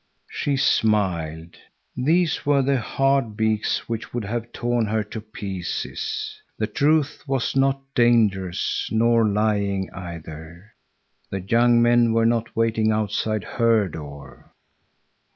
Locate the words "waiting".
12.55-12.91